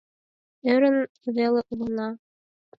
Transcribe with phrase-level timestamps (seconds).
[0.71, 0.97] Ӧрын
[1.35, 2.07] веле улына...